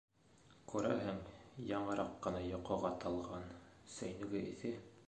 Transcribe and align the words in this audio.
Күрәһең, 0.71 1.19
яңыраҡ 1.73 2.17
ҡына 2.25 2.43
йоҡоға 2.49 2.93
талған: 3.05 3.47
сәйнүге 3.99 4.45
эҫе. 4.53 4.79